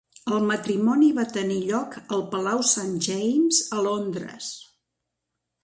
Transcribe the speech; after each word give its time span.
El 0.35 0.45
matrimoni 0.51 1.09
va 1.17 1.25
tenir 1.35 1.57
lloc 1.65 1.99
al 2.17 2.25
palau 2.33 2.65
Saint 2.71 2.97
James, 3.11 3.61
a 3.79 3.85
Londres. 3.91 4.51